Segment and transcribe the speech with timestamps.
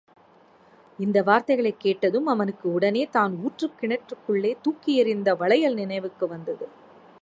[0.99, 6.67] இந்த வார்த்தைகளைக் கேட்டதும், அவனுக்கு உடனே, தான் ஊற்றுக் கிணற்றுக்குள்ளே தூக்கி எறிந்த வளையல் நினைவுக்கு வந்தது.